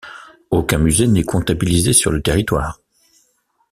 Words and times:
Aucun 0.49 0.79
musée 0.79 1.05
n'est 1.05 1.21
comptabilisé 1.21 1.93
sur 1.93 2.11
le 2.11 2.23
territoire. 2.23 2.81